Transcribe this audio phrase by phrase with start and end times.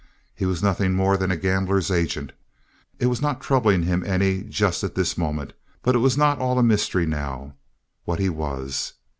[0.33, 2.31] He was nothing more than a gambler's agent.
[2.97, 6.41] It was not troubling him any just at this moment, but it was not at
[6.41, 7.53] all a mystery now,
[8.05, 8.93] what he was.